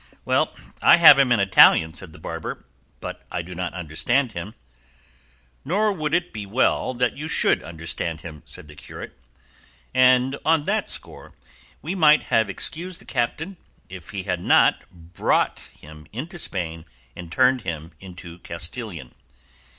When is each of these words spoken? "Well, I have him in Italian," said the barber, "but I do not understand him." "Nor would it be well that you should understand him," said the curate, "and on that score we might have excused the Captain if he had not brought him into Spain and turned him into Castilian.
"Well, 0.25 0.55
I 0.81 0.95
have 0.95 1.19
him 1.19 1.31
in 1.31 1.39
Italian," 1.39 1.93
said 1.93 2.11
the 2.11 2.17
barber, 2.17 2.65
"but 3.01 3.23
I 3.31 3.43
do 3.43 3.53
not 3.53 3.75
understand 3.75 4.31
him." 4.31 4.55
"Nor 5.63 5.91
would 5.91 6.15
it 6.15 6.33
be 6.33 6.47
well 6.47 6.95
that 6.95 7.15
you 7.15 7.27
should 7.27 7.61
understand 7.61 8.21
him," 8.21 8.41
said 8.43 8.67
the 8.67 8.73
curate, 8.73 9.15
"and 9.93 10.39
on 10.43 10.65
that 10.65 10.89
score 10.89 11.33
we 11.83 11.93
might 11.93 12.23
have 12.33 12.49
excused 12.49 12.99
the 12.99 13.05
Captain 13.05 13.57
if 13.89 14.09
he 14.09 14.23
had 14.23 14.39
not 14.41 14.89
brought 14.91 15.69
him 15.79 16.07
into 16.11 16.39
Spain 16.39 16.83
and 17.15 17.31
turned 17.31 17.61
him 17.61 17.91
into 17.99 18.39
Castilian. 18.39 19.13